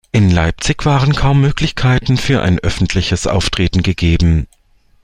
In 0.11 0.31
Leipzig 0.31 0.83
waren 0.87 1.13
kaum 1.15 1.41
Möglichkeiten 1.41 2.17
für 2.17 2.41
ein 2.41 2.57
öffentliches 2.57 3.27
Auftreten 3.27 3.83
gegeben. 3.83 4.47